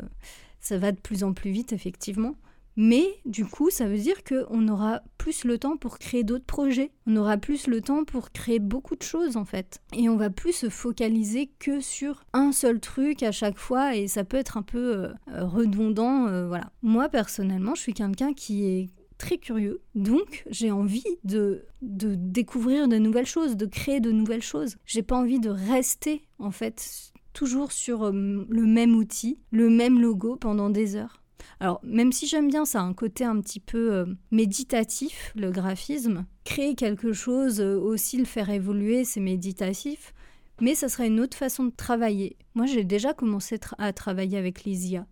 ça 0.60 0.78
va 0.78 0.92
de 0.92 1.00
plus 1.00 1.24
en 1.24 1.34
plus 1.34 1.50
vite, 1.50 1.74
effectivement. 1.74 2.36
Mais 2.78 3.06
du 3.26 3.46
coup, 3.46 3.70
ça 3.70 3.88
veut 3.88 3.98
dire 3.98 4.24
qu'on 4.24 4.68
aura 4.68 5.02
plus 5.18 5.46
le 5.46 5.58
temps 5.58 5.78
pour 5.78 5.98
créer 5.98 6.24
d'autres 6.24 6.46
projets. 6.46 6.92
On 7.08 7.16
aura 7.16 7.38
plus 7.38 7.68
le 7.68 7.82
temps 7.82 8.04
pour 8.04 8.32
créer 8.32 8.60
beaucoup 8.60 8.96
de 8.96 9.04
choses 9.04 9.38
en 9.38 9.46
fait. 9.46 9.82
Et 9.94 10.10
on 10.10 10.18
va 10.18 10.30
plus 10.30 10.54
se 10.54 10.70
focaliser 10.70 11.50
que 11.60 11.80
sur 11.80 12.26
un 12.34 12.52
seul 12.52 12.80
truc 12.80 13.24
à 13.24 13.32
chaque 13.32 13.58
fois 13.58 13.96
et 13.96 14.08
ça 14.08 14.24
peut 14.24 14.38
être 14.38 14.58
un 14.58 14.62
peu 14.62 14.96
euh, 14.96 15.14
redondant. 15.30 16.28
Euh, 16.28 16.48
voilà. 16.48 16.72
Moi 16.82 17.10
personnellement, 17.10 17.76
je 17.76 17.82
suis 17.82 17.94
quelqu'un 17.94 18.34
qui 18.34 18.66
est 18.66 18.90
très 19.18 19.38
curieux. 19.38 19.82
Donc, 19.96 20.44
j'ai 20.50 20.72
envie 20.72 21.04
de, 21.24 21.66
de 21.82 22.16
découvrir 22.16 22.88
de 22.88 22.98
nouvelles 22.98 23.26
choses, 23.26 23.56
de 23.56 23.66
créer 23.66 24.00
de 24.00 24.12
nouvelles 24.12 24.44
choses. 24.44 24.76
J'ai 24.86 25.04
pas 25.04 25.16
envie 25.16 25.40
de 25.40 25.50
rester, 25.50 26.24
en 26.38 26.52
fait, 26.52 27.14
toujours 27.34 27.72
sur 27.72 28.04
euh, 28.04 28.12
le 28.12 28.66
même 28.66 28.96
outil, 28.96 29.40
le 29.52 29.70
même 29.70 30.02
logo 30.02 30.36
pendant 30.36 30.70
des 30.70 30.96
heures. 30.96 31.22
Alors, 31.60 31.80
même 31.84 32.12
si 32.12 32.28
j'aime 32.28 32.50
bien, 32.50 32.66
ça 32.66 32.82
a 32.82 32.84
un 32.84 32.94
côté 32.94 33.24
un 33.24 33.40
petit 33.40 33.60
peu 33.60 33.94
euh, 33.94 34.06
méditatif, 34.32 35.32
le 35.36 35.52
graphisme. 35.52 36.26
Créer 36.44 36.76
quelque 36.76 37.14
chose, 37.14 37.62
euh, 37.62 37.78
aussi 37.78 38.18
le 38.18 38.26
faire 38.26 38.50
évoluer, 38.50 39.06
c'est 39.06 39.22
méditatif. 39.22 40.14
Mais 40.62 40.76
ça 40.76 40.90
serait 40.90 41.08
une 41.08 41.20
autre 41.20 41.38
façon 41.38 41.66
de 41.66 41.74
travailler. 41.76 42.38
Moi, 42.54 42.66
j'ai 42.66 42.84
déjà 42.84 43.14
commencé 43.14 43.60
à 43.78 43.94
travailler 43.94 44.38
avec 44.38 44.64
les 44.64 44.88
IA. 44.88 45.06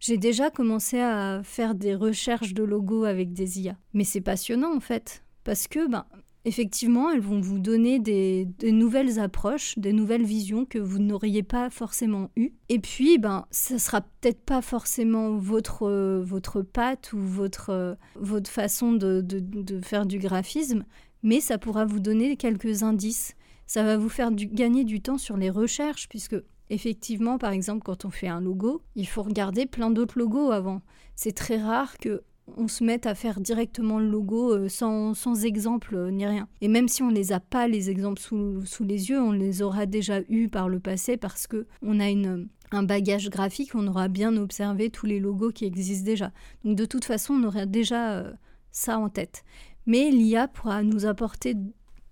J'ai 0.00 0.16
déjà 0.16 0.50
commencé 0.50 0.98
à 0.98 1.42
faire 1.44 1.74
des 1.74 1.94
recherches 1.94 2.54
de 2.54 2.62
logos 2.62 3.04
avec 3.04 3.32
des 3.32 3.60
IA. 3.60 3.76
Mais 3.92 4.04
c'est 4.04 4.22
passionnant 4.22 4.74
en 4.74 4.80
fait. 4.80 5.22
Parce 5.44 5.68
que 5.68 5.88
ben, 5.88 6.06
effectivement, 6.44 7.10
elles 7.10 7.20
vont 7.20 7.40
vous 7.40 7.58
donner 7.58 7.98
des, 7.98 8.48
nouvelles 8.62 9.18
approches, 9.18 9.78
des 9.78 9.92
nouvelles 9.92 10.24
visions 10.24 10.64
que 10.64 10.78
vous 10.78 10.98
n'auriez 10.98 11.42
pas 11.42 11.70
forcément 11.70 12.30
eues. 12.36 12.52
Et 12.68 12.78
puis, 12.78 13.18
ben, 13.18 13.46
ça 13.50 13.78
sera 13.78 14.00
peut-être 14.00 14.40
pas 14.40 14.62
forcément 14.62 15.36
votre, 15.36 16.20
votre 16.20 16.62
patte 16.62 17.12
ou 17.12 17.18
votre, 17.18 17.96
votre 18.16 18.50
façon 18.50 18.92
de, 18.92 19.24
faire 19.82 20.06
du 20.06 20.18
graphisme, 20.18 20.84
mais 21.22 21.40
ça 21.40 21.58
pourra 21.58 21.84
vous 21.84 22.00
donner 22.00 22.36
quelques 22.36 22.82
indices. 22.82 23.34
Ça 23.66 23.82
va 23.84 23.96
vous 23.96 24.08
faire 24.08 24.32
gagner 24.32 24.84
du 24.84 25.00
temps 25.00 25.18
sur 25.18 25.36
les 25.36 25.50
recherches, 25.50 26.08
puisque 26.08 26.36
effectivement, 26.70 27.38
par 27.38 27.52
exemple, 27.52 27.82
quand 27.84 28.04
on 28.04 28.10
fait 28.10 28.28
un 28.28 28.40
logo, 28.40 28.82
il 28.96 29.06
faut 29.06 29.22
regarder 29.22 29.66
plein 29.66 29.90
d'autres 29.90 30.18
logos 30.18 30.50
avant. 30.50 30.82
C'est 31.14 31.36
très 31.36 31.58
rare 31.58 31.98
que 31.98 32.22
on 32.56 32.68
se 32.68 32.84
met 32.84 33.06
à 33.06 33.14
faire 33.14 33.40
directement 33.40 33.98
le 33.98 34.08
logo 34.08 34.52
euh, 34.52 34.68
sans, 34.68 35.44
exemple 35.44 35.94
euh, 35.94 36.10
ni 36.10 36.26
rien. 36.26 36.48
Et 36.60 36.68
même 36.68 36.88
si 36.88 37.02
on 37.02 37.08
les 37.08 37.32
a 37.32 37.40
pas 37.40 37.68
les 37.68 37.90
exemples 37.90 38.20
sous, 38.20 38.84
les 38.84 39.10
yeux, 39.10 39.20
on 39.20 39.32
les 39.32 39.62
aura 39.62 39.86
déjà 39.86 40.20
eus 40.28 40.48
par 40.48 40.68
le 40.68 40.80
passé 40.80 41.16
parce 41.16 41.46
que 41.46 41.66
on 41.82 42.00
a 42.00 42.08
une, 42.08 42.48
un 42.70 42.82
bagage 42.82 43.30
graphique, 43.30 43.74
on 43.74 43.86
aura 43.86 44.08
bien 44.08 44.36
observé 44.36 44.90
tous 44.90 45.06
les 45.06 45.20
logos 45.20 45.52
qui 45.52 45.64
existent 45.64 46.04
déjà. 46.04 46.32
Donc 46.64 46.76
de 46.76 46.84
toute 46.84 47.04
façon, 47.04 47.34
on 47.34 47.44
aura 47.44 47.66
déjà 47.66 48.12
euh, 48.12 48.32
ça 48.70 48.98
en 48.98 49.08
tête. 49.08 49.44
Mais 49.86 50.10
l'IA 50.10 50.48
pourra 50.48 50.82
nous 50.82 51.06
apporter 51.06 51.54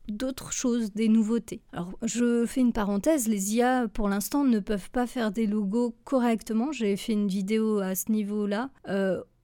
d'autres 0.08 0.52
choses, 0.52 0.92
des 0.92 1.08
nouveautés. 1.08 1.60
Alors, 1.72 1.92
je 2.02 2.46
fais 2.46 2.60
une 2.60 2.72
parenthèse, 2.72 3.28
les 3.28 3.56
IA 3.56 3.88
pour 3.88 4.08
l'instant 4.08 4.44
ne 4.44 4.58
peuvent 4.58 4.90
pas 4.90 5.06
faire 5.06 5.30
des 5.30 5.46
logos 5.46 5.94
correctement. 6.04 6.72
J'ai 6.72 6.96
fait 6.96 7.12
une 7.12 7.28
vidéo 7.28 7.78
à 7.78 7.94
ce 7.94 8.10
niveau-là. 8.10 8.70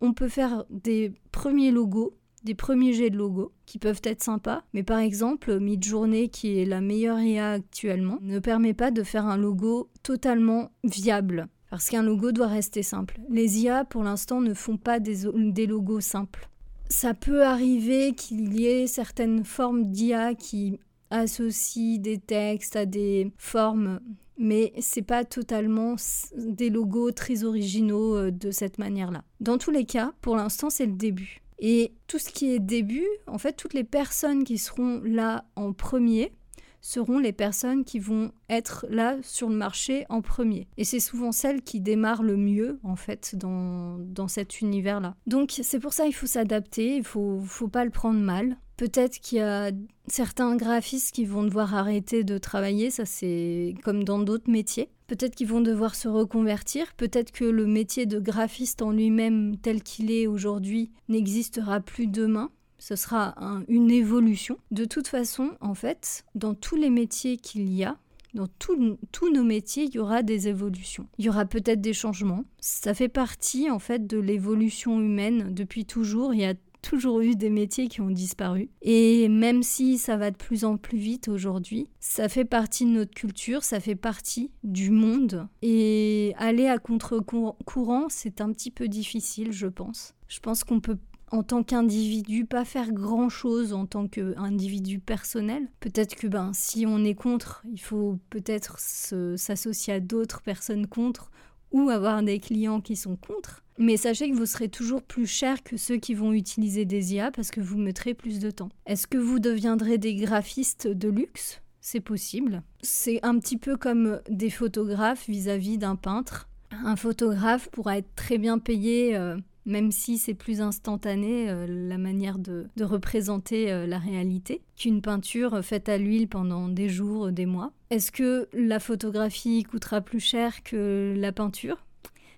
On 0.05 0.13
peut 0.13 0.29
faire 0.29 0.65
des 0.71 1.13
premiers 1.33 1.71
logos, 1.71 2.17
des 2.45 2.55
premiers 2.55 2.93
jets 2.93 3.11
de 3.11 3.17
logos 3.17 3.53
qui 3.67 3.79
peuvent 3.79 4.03
être 4.05 4.23
sympas, 4.23 4.63
mais 4.73 4.83
par 4.83 4.99
exemple, 4.99 5.59
Midjourney, 5.59 6.29
qui 6.29 6.59
est 6.59 6.65
la 6.65 6.81
meilleure 6.81 7.21
IA 7.21 7.53
actuellement, 7.53 8.19
ne 8.21 8.39
permet 8.39 8.75
pas 8.75 8.91
de 8.91 9.03
faire 9.03 9.27
un 9.27 9.37
logo 9.37 9.91
totalement 10.03 10.71
viable. 10.85 11.49
Parce 11.71 11.91
qu'un 11.91 12.03
logo 12.03 12.31
doit 12.31 12.47
rester 12.47 12.83
simple. 12.83 13.19
Les 13.29 13.61
IA, 13.61 13.85
pour 13.85 14.05
l'instant, 14.05 14.41
ne 14.41 14.55
font 14.55 14.77
pas 14.77 15.01
des 15.01 15.67
logos 15.67 16.01
simples 16.01 16.49
ça 16.89 17.15
peut 17.15 17.45
arriver 17.45 18.15
qu'il 18.15 18.55
y 18.55 18.67
ait 18.67 18.87
certaines 18.87 19.45
formes 19.45 19.91
d'IA 19.91 20.35
qui 20.35 20.79
associent 21.15 22.01
des 22.01 22.19
textes 22.19 22.77
à 22.77 22.87
des 22.87 23.33
formes, 23.39 24.01
mais 24.37 24.73
c'est 24.81 25.03
pas 25.03 25.25
totalement 25.25 25.95
des 26.37 26.71
logos 26.71 27.13
très 27.13 27.45
originaux 27.45 28.17
euh, 28.17 28.31
de 28.31 28.51
cette 28.51 28.79
manière-là. 28.79 29.23
Dans 29.41 29.59
tous 29.59 29.71
les 29.71 29.85
cas, 29.85 30.13
pour 30.21 30.37
l'instant, 30.37 30.71
c'est 30.71 30.87
le 30.87 30.93
début. 30.93 31.41
Et 31.61 31.93
tout 32.09 32.19
ce 32.19 32.31
qui 32.31 32.53
est 32.53 32.59
début, 32.59 33.07
en 33.27 33.39
fait, 33.39 33.53
toutes 33.53 33.75
les 33.75 33.85
personnes 33.85 34.45
qui 34.45 34.59
seront 34.59 35.01
là 35.05 35.45
en 35.55 35.73
premier, 35.73 36.33
seront 36.81 37.19
les 37.19 37.33
personnes 37.33 37.85
qui 37.85 37.99
vont 37.99 38.33
être 38.51 38.85
là 38.91 39.17
sur 39.23 39.49
le 39.49 39.57
marché 39.57 40.05
en 40.11 40.21
premier. 40.21 40.69
Et 40.77 40.85
c'est 40.85 41.01
souvent 41.01 41.33
celles 41.33 41.63
qui 41.63 41.81
démarrent 41.81 42.23
le 42.23 42.37
mieux, 42.37 42.79
en 42.83 42.97
fait, 42.97 43.37
dans, 43.37 43.97
dans 43.99 44.29
cet 44.29 44.61
univers-là. 44.61 45.15
Donc 45.27 45.59
c'est 45.63 45.79
pour 45.79 45.95
ça 45.95 46.05
qu'il 46.05 46.15
faut 46.15 46.27
s'adapter, 46.27 46.97
il 46.97 47.05
faut, 47.05 47.41
faut 47.41 47.69
pas 47.69 47.87
le 47.87 47.91
prendre 47.91 48.21
mal. 48.21 48.59
Peut-être 48.77 49.21
qu'il 49.21 49.39
y 49.39 49.41
a 49.41 49.71
certains 50.09 50.57
graphistes 50.57 51.15
qui 51.15 51.25
vont 51.25 51.45
devoir 51.45 51.75
arrêter 51.75 52.25
de 52.25 52.39
travailler, 52.39 52.91
ça 52.91 53.05
c'est 53.05 53.75
comme 53.85 54.05
dans 54.05 54.19
d'autres 54.19 54.51
métiers. 54.51 54.89
Peut-être 55.07 55.35
qu'ils 55.35 55.49
vont 55.49 55.61
devoir 55.61 55.95
se 55.95 56.09
reconvertir, 56.09 56.95
peut-être 56.95 57.31
que 57.31 57.45
le 57.45 57.67
métier 57.67 58.07
de 58.07 58.19
graphiste 58.19 58.83
en 58.83 58.91
lui-même 58.91 59.57
tel 59.59 59.83
qu'il 59.83 60.11
est 60.11 60.27
aujourd'hui 60.27 60.91
n'existera 61.09 61.81
plus 61.81 62.07
demain 62.07 62.51
ce 62.85 62.97
sera 62.97 63.35
une 63.69 63.91
évolution. 63.91 64.59
De 64.71 64.85
toute 64.85 65.09
façon, 65.09 65.53
en 65.63 65.73
fait, 65.73 66.27
dans 66.35 66.53
tous 66.53 66.77
les 66.77 66.91
métiers 66.91 67.39
qu'il 67.39 67.73
y 67.73 67.83
a, 67.83 67.97
Dans 68.35 68.49
tous 68.59 69.31
nos 69.33 69.45
métiers, 69.45 69.85
il 69.85 69.95
y 69.95 69.99
aura 69.99 70.23
des 70.23 70.49
évolutions. 70.49 71.07
Il 71.19 71.25
y 71.25 71.29
aura 71.31 71.47
peut-être 71.47 71.81
des 71.81 71.95
changements. 71.95 72.45
Ça 72.61 72.93
fait 72.93 73.09
partie 73.09 73.71
en 73.71 73.79
fait 73.79 74.07
de 74.07 74.19
l'évolution 74.19 75.01
humaine 75.01 75.55
depuis 75.55 75.87
toujours. 75.87 76.35
Il 76.35 76.41
y 76.41 76.45
a 76.45 76.55
toujours 76.85 77.21
eu 77.21 77.35
des 77.35 77.51
métiers 77.51 77.89
qui 77.89 78.01
ont 78.01 78.11
disparu. 78.11 78.69
Et 78.83 79.29
même 79.29 79.63
si 79.63 79.99
ça 79.99 80.17
va 80.17 80.31
de 80.31 80.37
plus 80.37 80.65
en 80.65 80.77
plus 80.77 80.99
vite 80.99 81.29
aujourd'hui, 81.29 81.89
ça 81.99 82.29
fait 82.29 82.45
partie 82.45 82.85
de 82.85 82.91
notre 82.91 83.15
culture, 83.15 83.65
ça 83.65 83.81
fait 83.81 83.97
partie 83.97 84.51
du 84.63 84.91
monde. 84.91 85.49
Et 85.63 86.35
aller 86.37 86.67
à 86.67 86.79
contre-courant, 86.79 88.07
c'est 88.09 88.41
un 88.41 88.53
petit 88.53 88.71
peu 88.71 88.89
difficile, 88.89 89.51
je 89.51 89.67
pense. 89.67 90.15
Je 90.29 90.41
pense 90.41 90.63
qu'on 90.63 90.81
peut 90.81 90.99
en 91.31 91.43
tant 91.43 91.65
qu'individu, 91.65 92.45
pas 92.45 92.65
faire 92.65 92.93
grand 92.93 93.29
chose 93.29 93.73
en 93.73 93.87
tant 93.87 94.07
qu'individu 94.07 95.01
personnel. 95.01 95.67
Peut-être 95.81 96.15
que 96.15 96.29
ben, 96.29 96.53
si 96.53 96.87
on 96.87 97.03
est 97.03 97.15
contre, 97.15 97.65
il 97.73 97.81
faut 97.81 98.19
peut-être 98.31 98.79
s'associer 98.79 99.95
à 99.95 100.01
d'autres 100.01 100.43
personnes 100.43 100.87
contre 100.87 101.31
ou 101.75 101.91
avoir 101.91 102.23
des 102.23 102.39
clients 102.39 102.81
qui 102.81 102.97
sont 102.97 103.17
contre. 103.17 103.63
Mais 103.79 103.97
sachez 103.97 104.31
que 104.31 104.37
vous 104.37 104.47
serez 104.47 104.69
toujours 104.69 105.03
plus 105.03 105.27
cher 105.27 105.63
que 105.65 105.77
ceux 105.77 105.97
qui 105.97 106.15
vont 106.15 106.33
utiliser 106.33 106.85
des 106.85 107.15
IA 107.15 107.33
parce 107.33 107.51
que 107.51 107.61
vous 107.61 107.77
mettrez 107.77 108.15
plus 108.15 108.39
de 108.39 108.53
temps. 108.53 108.69
Est-ce 108.87 109.09
que 109.09 109.19
vous 109.19 109.41
deviendrez 109.41 109.99
des 109.99 110.15
graphistes 110.15 110.87
de 110.87 111.09
luxe? 111.09 111.61
C'est 111.81 112.01
possible. 112.01 112.63
C'est 112.83 113.19
un 113.25 113.39
petit 113.41 113.57
peu 113.57 113.77
comme 113.77 114.21
des 114.31 114.51
photographes 114.51 115.29
vis-à-vis 115.29 115.77
d'un 115.77 115.97
peintre. 115.97 116.49
Un 116.71 116.95
photographe 116.95 117.69
pourra 117.71 117.99
être 117.99 118.15
très 118.15 118.39
bien 118.39 118.59
payé, 118.59 119.17
euh, 119.17 119.37
même 119.67 119.91
si 119.91 120.19
c'est 120.19 120.35
plus 120.35 120.61
instantané 120.61 121.49
euh, 121.49 121.67
la 121.69 121.99
manière 121.99 122.39
de, 122.39 122.69
représenter 122.81 123.73
euh, 123.73 123.87
la 123.87 123.99
réalité, 123.99 124.63
qu'une 124.77 125.01
peinture 125.01 125.65
faite 125.65 125.89
à 125.89 125.99
l'huile 125.99 126.29
pendant 126.29 126.69
des 126.69 126.89
jours, 126.89 127.33
des 127.33 127.47
mois. 127.47 127.73
Est-ce 127.91 128.13
que 128.13 128.49
la 128.53 128.81
photographie 128.81 129.63
coûtera 129.65 130.01
plus 130.01 130.21
cher 130.21 130.63
que 130.63 131.15
la 131.17 131.33
peinture? 131.33 131.85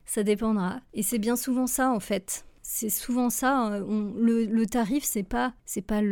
Ça 0.04 0.22
dépendra. 0.22 0.80
Et 0.94 1.02
c'est 1.02 1.18
bien 1.18 1.36
souvent 1.36 1.66
ça 1.66 1.90
en 1.90 2.00
fait. 2.00 2.46
C'est 2.62 2.90
souvent 2.90 3.30
ça. 3.30 3.56
Hein. 3.56 3.86
le, 4.18 4.64
tarif, 4.64 5.04
c'est 5.04 5.22
pas, 5.22 5.54
c'est 5.64 5.82
pas 5.82 6.02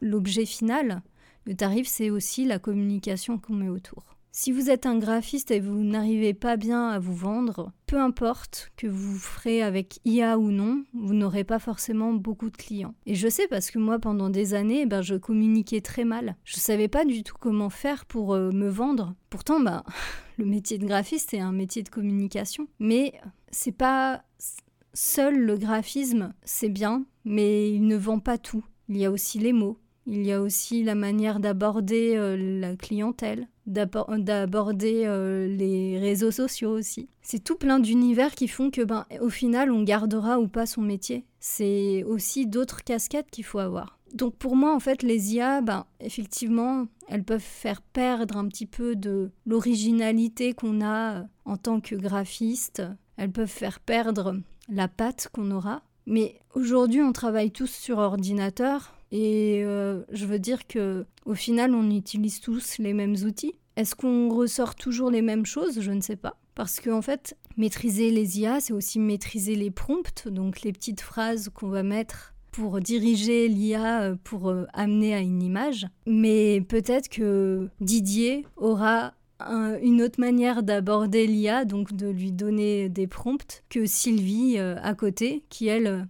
l'objet 0.00 0.44
final. 0.44 1.02
Le 1.46 1.54
tarif, 1.54 1.86
c'est 1.86 2.10
aussi 2.10 2.44
la 2.44 2.58
communication 2.58 3.38
qu'on 3.38 3.54
met 3.54 3.68
autour. 3.68 4.15
Si 4.38 4.52
vous 4.52 4.68
êtes 4.68 4.84
un 4.84 4.98
graphiste 4.98 5.50
et 5.50 5.60
vous 5.60 5.82
n'arrivez 5.82 6.34
pas 6.34 6.58
bien 6.58 6.90
à 6.90 6.98
vous 6.98 7.14
vendre, 7.14 7.72
peu 7.86 7.98
importe 7.98 8.70
que 8.76 8.86
vous 8.86 9.16
ferez 9.16 9.62
avec 9.62 9.98
IA 10.04 10.38
ou 10.38 10.50
non, 10.50 10.84
vous 10.92 11.14
n'aurez 11.14 11.42
pas 11.42 11.58
forcément 11.58 12.12
beaucoup 12.12 12.50
de 12.50 12.56
clients. 12.58 12.94
Et 13.06 13.14
je 13.14 13.28
sais 13.28 13.48
parce 13.48 13.70
que 13.70 13.78
moi, 13.78 13.98
pendant 13.98 14.28
des 14.28 14.52
années, 14.52 14.84
ben, 14.84 15.00
je 15.00 15.14
communiquais 15.14 15.80
très 15.80 16.04
mal. 16.04 16.36
Je 16.44 16.56
savais 16.56 16.86
pas 16.86 17.06
du 17.06 17.22
tout 17.22 17.36
comment 17.40 17.70
faire 17.70 18.04
pour 18.04 18.34
euh, 18.34 18.50
me 18.50 18.68
vendre. 18.68 19.14
Pourtant, 19.30 19.58
ben, 19.58 19.82
le 20.36 20.44
métier 20.44 20.76
de 20.76 20.84
graphiste 20.84 21.32
est 21.32 21.40
un 21.40 21.52
métier 21.52 21.82
de 21.82 21.88
communication. 21.88 22.68
Mais 22.78 23.14
c'est 23.50 23.72
pas 23.72 24.22
seul 24.92 25.38
le 25.38 25.56
graphisme, 25.56 26.34
c'est 26.44 26.68
bien, 26.68 27.06
mais 27.24 27.72
il 27.72 27.86
ne 27.86 27.96
vend 27.96 28.18
pas 28.18 28.36
tout. 28.36 28.66
Il 28.90 28.98
y 28.98 29.06
a 29.06 29.10
aussi 29.10 29.38
les 29.38 29.54
mots, 29.54 29.78
il 30.06 30.24
y 30.24 30.32
a 30.32 30.40
aussi 30.40 30.84
la 30.84 30.94
manière 30.94 31.40
d'aborder 31.40 32.16
euh, 32.16 32.60
la 32.60 32.76
clientèle, 32.76 33.48
d'aborder 33.66 35.02
euh, 35.04 35.48
les 35.48 35.98
réseaux 35.98 36.30
sociaux 36.30 36.70
aussi. 36.70 37.08
C'est 37.22 37.42
tout 37.42 37.56
plein 37.56 37.80
d'univers 37.80 38.34
qui 38.34 38.46
font 38.46 38.70
que, 38.70 38.82
ben, 38.82 39.04
au 39.20 39.30
final, 39.30 39.72
on 39.72 39.82
gardera 39.82 40.38
ou 40.38 40.46
pas 40.46 40.66
son 40.66 40.82
métier. 40.82 41.24
C'est 41.40 42.04
aussi 42.04 42.46
d'autres 42.46 42.84
casquettes 42.84 43.30
qu'il 43.30 43.44
faut 43.44 43.58
avoir. 43.58 43.98
Donc 44.14 44.36
pour 44.36 44.54
moi, 44.54 44.74
en 44.74 44.80
fait, 44.80 45.02
les 45.02 45.34
IA, 45.34 45.60
ben, 45.60 45.84
effectivement, 45.98 46.86
elles 47.08 47.24
peuvent 47.24 47.40
faire 47.40 47.82
perdre 47.82 48.36
un 48.36 48.46
petit 48.46 48.66
peu 48.66 48.94
de 48.94 49.30
l'originalité 49.44 50.52
qu'on 50.54 50.80
a 50.80 51.16
euh, 51.16 51.22
en 51.44 51.56
tant 51.56 51.80
que 51.80 51.96
graphiste. 51.96 52.82
Elles 53.16 53.32
peuvent 53.32 53.48
faire 53.48 53.80
perdre 53.80 54.36
la 54.68 54.86
patte 54.86 55.28
qu'on 55.32 55.50
aura. 55.50 55.82
Mais 56.06 56.40
aujourd'hui, 56.54 57.02
on 57.02 57.12
travaille 57.12 57.50
tous 57.50 57.70
sur 57.70 57.98
ordinateur 57.98 58.95
et 59.18 59.64
euh, 59.64 60.02
je 60.12 60.26
veux 60.26 60.38
dire 60.38 60.66
que 60.66 61.06
au 61.24 61.34
final, 61.34 61.74
on 61.74 61.90
utilise 61.90 62.38
tous 62.40 62.76
les 62.78 62.92
mêmes 62.92 63.16
outils. 63.24 63.54
Est-ce 63.76 63.94
qu'on 63.94 64.28
ressort 64.28 64.74
toujours 64.74 65.10
les 65.10 65.22
mêmes 65.22 65.46
choses? 65.46 65.80
Je 65.80 65.90
ne 65.90 66.02
sais 66.02 66.16
pas. 66.16 66.36
Parce 66.54 66.80
qu'en 66.80 66.98
en 66.98 67.02
fait, 67.02 67.34
maîtriser 67.56 68.10
les 68.10 68.40
IA, 68.40 68.60
c'est 68.60 68.74
aussi 68.74 68.98
maîtriser 68.98 69.54
les 69.54 69.70
prompts, 69.70 70.28
donc 70.28 70.60
les 70.60 70.72
petites 70.72 71.00
phrases 71.00 71.48
qu'on 71.48 71.68
va 71.68 71.82
mettre 71.82 72.34
pour 72.52 72.78
diriger 72.80 73.48
l'IA 73.48 74.02
euh, 74.02 74.16
pour 74.22 74.50
euh, 74.50 74.66
amener 74.74 75.14
à 75.14 75.20
une 75.20 75.42
image. 75.42 75.86
Mais 76.06 76.60
peut-être 76.60 77.08
que 77.08 77.70
Didier 77.80 78.44
aura 78.56 79.14
une 79.82 80.00
autre 80.00 80.18
manière 80.18 80.62
d'aborder 80.62 81.26
l'IA, 81.26 81.66
donc 81.66 81.92
de 81.94 82.08
lui 82.08 82.32
donner 82.32 82.88
des 82.88 83.06
prompts, 83.06 83.64
que 83.68 83.84
Sylvie 83.84 84.58
à 84.58 84.94
côté, 84.94 85.44
qui 85.50 85.66
elle 85.68 86.08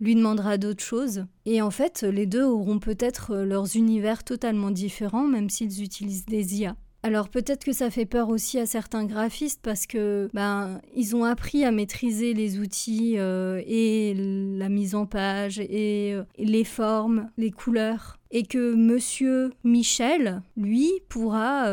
lui 0.00 0.14
demandera 0.14 0.58
d'autres 0.58 0.84
choses. 0.84 1.26
Et 1.44 1.62
en 1.62 1.70
fait, 1.70 2.02
les 2.02 2.26
deux 2.26 2.44
auront 2.44 2.78
peut-être 2.78 3.32
euh, 3.32 3.44
leurs 3.44 3.76
univers 3.76 4.24
totalement 4.24 4.70
différents, 4.70 5.26
même 5.26 5.50
s'ils 5.50 5.82
utilisent 5.82 6.26
des 6.26 6.56
IA. 6.60 6.76
Alors 7.02 7.28
peut-être 7.28 7.64
que 7.64 7.72
ça 7.72 7.88
fait 7.88 8.06
peur 8.06 8.30
aussi 8.30 8.58
à 8.58 8.66
certains 8.66 9.04
graphistes 9.04 9.60
parce 9.62 9.86
que 9.86 10.28
ben 10.34 10.80
ils 10.92 11.14
ont 11.14 11.22
appris 11.22 11.64
à 11.64 11.70
maîtriser 11.70 12.34
les 12.34 12.58
outils 12.58 13.14
euh, 13.16 13.62
et 13.64 14.12
la 14.58 14.68
mise 14.68 14.96
en 14.96 15.06
page 15.06 15.60
et, 15.60 16.14
euh, 16.14 16.24
les 16.36 16.64
formes, 16.64 17.30
les 17.36 17.52
couleurs 17.52 18.18
et 18.32 18.42
que 18.42 18.74
monsieur 18.74 19.52
Michel 19.62 20.42
lui 20.56 20.90
pourra 21.08 21.70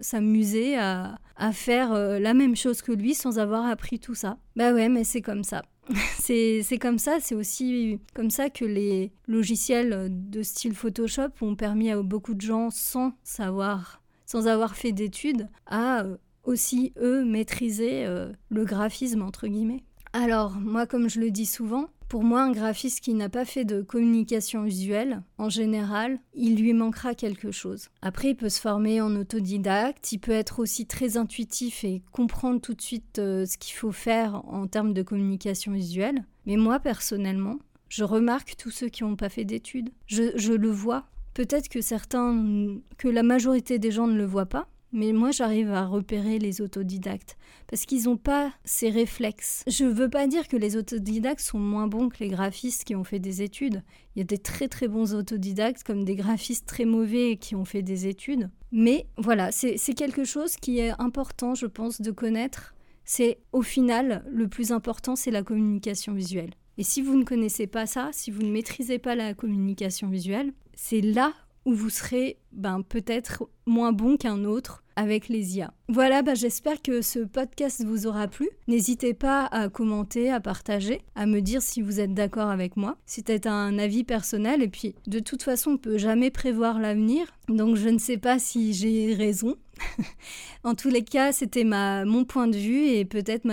s'amuser 0.00 0.78
à, 0.78 1.18
faire 1.52 1.92
la 1.94 2.34
même 2.34 2.54
chose 2.54 2.80
que 2.80 2.92
lui 2.92 3.14
sans 3.14 3.40
avoir 3.40 3.66
appris 3.66 3.98
tout 3.98 4.14
ça. 4.14 4.38
Bah 4.54 4.72
ouais, 4.72 4.88
mais 4.88 5.02
c'est 5.02 5.22
comme 5.22 5.42
ça. 5.42 5.62
c'est 6.18 6.78
comme 6.80 6.98
ça, 6.98 7.18
c'est 7.20 7.34
aussi 7.34 8.00
comme 8.14 8.30
ça 8.30 8.50
que 8.50 8.64
les 8.64 9.12
logiciels 9.26 10.08
de 10.10 10.42
style 10.42 10.74
Photoshop 10.74 11.30
ont 11.40 11.54
permis 11.54 11.90
à 11.90 12.02
beaucoup 12.02 12.34
de 12.34 12.40
gens 12.40 12.70
sans 12.70 13.12
savoir, 13.24 14.02
sans 14.26 14.46
avoir 14.46 14.76
fait 14.76 14.92
d'études, 14.92 15.48
à 15.66 16.02
euh, 16.04 16.16
aussi 16.44 16.92
eux 16.98 17.24
maîtriser 17.24 18.04
euh, 18.06 18.32
le 18.50 18.64
graphisme 18.64 19.22
entre 19.22 19.46
guillemets. 19.48 19.84
Alors 20.12 20.52
moi 20.52 20.86
comme 20.86 21.08
je 21.08 21.20
le 21.20 21.30
dis 21.30 21.46
souvent, 21.46 21.88
pour 22.08 22.24
moi, 22.24 22.42
un 22.42 22.52
graphiste 22.52 23.00
qui 23.00 23.12
n'a 23.12 23.28
pas 23.28 23.44
fait 23.44 23.64
de 23.64 23.82
communication 23.82 24.62
visuelle, 24.62 25.22
en 25.36 25.50
général, 25.50 26.18
il 26.34 26.56
lui 26.56 26.72
manquera 26.72 27.14
quelque 27.14 27.50
chose. 27.50 27.88
Après, 28.00 28.30
il 28.30 28.34
peut 28.34 28.48
se 28.48 28.60
former 28.60 29.00
en 29.00 29.14
autodidacte, 29.14 30.12
il 30.12 30.18
peut 30.18 30.32
être 30.32 30.58
aussi 30.58 30.86
très 30.86 31.18
intuitif 31.18 31.84
et 31.84 32.02
comprendre 32.12 32.60
tout 32.60 32.74
de 32.74 32.80
suite 32.80 33.18
euh, 33.18 33.44
ce 33.44 33.58
qu'il 33.58 33.74
faut 33.74 33.92
faire 33.92 34.42
en 34.46 34.66
termes 34.66 34.94
de 34.94 35.02
communication 35.02 35.72
visuelle. 35.72 36.24
Mais 36.46 36.56
moi, 36.56 36.80
personnellement, 36.80 37.58
je 37.90 38.04
remarque 38.04 38.54
tous 38.56 38.70
ceux 38.70 38.88
qui 38.88 39.04
n'ont 39.04 39.16
pas 39.16 39.28
fait 39.28 39.44
d'études. 39.44 39.90
Je, 40.06 40.32
je 40.36 40.54
le 40.54 40.70
vois. 40.70 41.04
Peut-être 41.34 41.68
que 41.68 41.82
certains, 41.82 42.78
que 42.96 43.08
la 43.08 43.22
majorité 43.22 43.78
des 43.78 43.90
gens 43.90 44.06
ne 44.06 44.16
le 44.16 44.24
voient 44.24 44.46
pas, 44.46 44.68
mais 44.92 45.12
moi, 45.12 45.30
j'arrive 45.30 45.70
à 45.70 45.86
repérer 45.86 46.38
les 46.38 46.60
autodidactes 46.60 47.36
parce 47.66 47.84
qu'ils 47.84 48.04
n'ont 48.04 48.16
pas 48.16 48.52
ces 48.64 48.88
réflexes. 48.88 49.62
Je 49.66 49.84
ne 49.84 49.90
veux 49.90 50.08
pas 50.08 50.26
dire 50.26 50.48
que 50.48 50.56
les 50.56 50.76
autodidactes 50.76 51.40
sont 51.40 51.58
moins 51.58 51.86
bons 51.86 52.08
que 52.08 52.18
les 52.20 52.28
graphistes 52.28 52.84
qui 52.84 52.96
ont 52.96 53.04
fait 53.04 53.18
des 53.18 53.42
études. 53.42 53.82
Il 54.14 54.20
y 54.20 54.22
a 54.22 54.24
des 54.24 54.38
très 54.38 54.68
très 54.68 54.88
bons 54.88 55.14
autodidactes 55.14 55.82
comme 55.84 56.04
des 56.04 56.16
graphistes 56.16 56.66
très 56.66 56.86
mauvais 56.86 57.36
qui 57.36 57.54
ont 57.54 57.66
fait 57.66 57.82
des 57.82 58.06
études. 58.06 58.50
Mais 58.72 59.06
voilà, 59.16 59.52
c'est 59.52 59.94
quelque 59.94 60.24
chose 60.24 60.56
qui 60.56 60.78
est 60.78 60.92
important, 60.98 61.54
je 61.54 61.66
pense, 61.66 62.00
de 62.00 62.10
connaître. 62.10 62.74
C'est 63.04 63.38
au 63.52 63.62
final, 63.62 64.24
le 64.30 64.48
plus 64.48 64.72
important, 64.72 65.16
c'est 65.16 65.30
la 65.30 65.42
communication 65.42 66.12
visuelle. 66.12 66.54
Et 66.76 66.82
si 66.82 67.02
vous 67.02 67.16
ne 67.16 67.24
connaissez 67.24 67.66
pas 67.66 67.86
ça, 67.86 68.10
si 68.12 68.30
vous 68.30 68.42
ne 68.42 68.52
maîtrisez 68.52 68.98
pas 68.98 69.14
la 69.14 69.34
communication 69.34 70.08
visuelle, 70.08 70.52
c'est 70.74 71.00
là 71.00 71.32
où 71.68 71.74
vous 71.74 71.90
serez 71.90 72.38
ben, 72.52 72.80
peut-être 72.80 73.46
moins 73.66 73.92
bon 73.92 74.16
qu'un 74.16 74.44
autre 74.44 74.82
avec 74.96 75.28
les 75.28 75.58
IA. 75.58 75.70
Voilà, 75.88 76.22
ben, 76.22 76.34
j'espère 76.34 76.80
que 76.80 77.02
ce 77.02 77.18
podcast 77.18 77.84
vous 77.84 78.06
aura 78.06 78.26
plu. 78.26 78.48
N'hésitez 78.68 79.12
pas 79.12 79.44
à 79.44 79.68
commenter, 79.68 80.30
à 80.30 80.40
partager, 80.40 81.02
à 81.14 81.26
me 81.26 81.40
dire 81.40 81.60
si 81.60 81.82
vous 81.82 82.00
êtes 82.00 82.14
d'accord 82.14 82.48
avec 82.48 82.78
moi. 82.78 82.96
C'était 83.04 83.46
un 83.46 83.78
avis 83.78 84.02
personnel 84.02 84.62
et 84.62 84.68
puis 84.68 84.94
de 85.06 85.18
toute 85.18 85.42
façon 85.42 85.72
on 85.72 85.76
peut 85.76 85.98
jamais 85.98 86.30
prévoir 86.30 86.80
l'avenir, 86.80 87.26
donc 87.48 87.76
je 87.76 87.90
ne 87.90 87.98
sais 87.98 88.18
pas 88.18 88.38
si 88.38 88.72
j'ai 88.72 89.14
raison. 89.14 89.56
en 90.64 90.74
tous 90.74 90.88
les 90.88 91.04
cas, 91.04 91.32
c'était 91.32 91.64
mon 91.64 92.24
point 92.24 92.48
de 92.48 92.56
vue 92.56 92.86
et 92.86 93.04
peut-être 93.04 93.46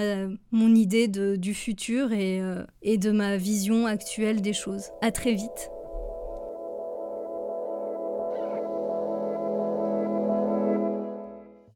mon 0.52 0.74
idée 0.74 1.10
du 1.10 1.54
futur 1.54 2.14
et, 2.14 2.42
euh, 2.42 2.64
et 2.82 2.98
de 2.98 3.12
ma 3.12 3.36
vision 3.36 3.86
actuelle 3.86 4.42
des 4.42 4.54
choses. 4.54 4.86
À 5.02 5.12
très 5.12 5.34
vite. 5.34 5.70